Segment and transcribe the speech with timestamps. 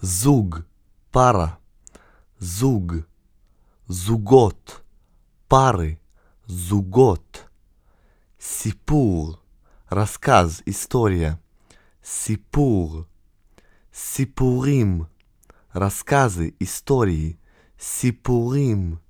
[0.00, 0.64] зуг,
[1.10, 1.58] пара,
[2.38, 3.06] зуг,
[3.86, 4.84] зугот,
[5.48, 5.98] пары,
[6.46, 7.50] зугот,
[8.38, 9.40] сипур,
[9.88, 11.40] рассказ, история,
[12.02, 13.08] сипур,
[13.92, 15.08] сипурим,
[15.72, 17.38] рассказы, истории,
[17.78, 19.00] сипурим,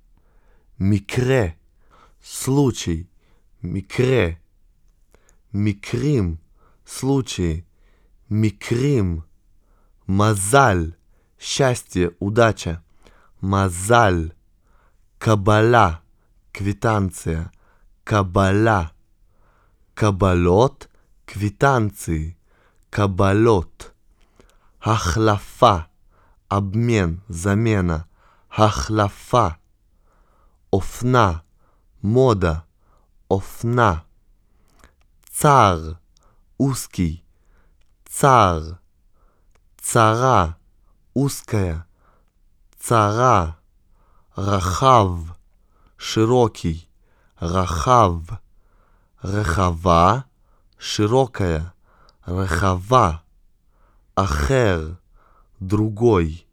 [0.77, 1.57] микре,
[2.21, 3.09] случай,
[3.61, 4.41] микре,
[5.51, 6.39] микрим,
[6.85, 7.65] случай,
[8.27, 9.25] микрим,
[10.09, 10.95] Мазаль.
[11.37, 12.83] Счастье, удача.
[13.41, 14.33] Мазаль.
[15.19, 16.01] Кабала.
[16.51, 17.51] Квитанция.
[18.03, 18.91] Кабала.
[19.93, 20.89] Кабалот.
[21.27, 22.35] Квитанции.
[22.89, 23.93] Кабалот.
[24.81, 25.89] Ахлафа.
[26.47, 28.07] Обмен, замена.
[28.49, 29.59] Ахлафа.
[30.71, 31.43] Офна.
[32.01, 32.65] Мода.
[33.27, 34.05] Офна.
[35.29, 35.99] Цар.
[36.57, 37.23] Узкий.
[38.05, 38.79] Цар.
[39.78, 40.46] צרה,
[41.16, 41.78] узкая,
[42.78, 43.50] цара,
[44.38, 45.10] רחב,
[45.98, 46.86] широкий,
[47.42, 48.12] רחב,
[49.24, 50.18] רחבה,
[50.78, 51.60] широкая,
[52.28, 53.10] רחבה,
[54.16, 54.92] אחר,
[55.60, 56.44] другой,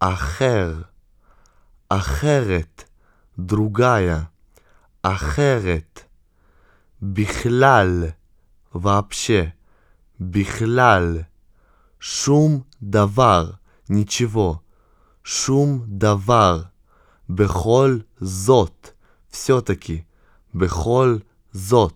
[0.00, 0.82] אחר,
[1.88, 2.84] אחרת,
[3.38, 4.24] другая,
[5.02, 6.00] אחרת,
[7.02, 8.04] בכלל,
[8.74, 9.50] вообще,
[10.20, 11.22] בכלל,
[11.99, 14.63] шум давар, ничего,
[15.21, 16.71] шум давар,
[17.27, 18.95] бехоль зот,
[19.29, 20.07] все-таки,
[20.53, 21.95] бехоль зот.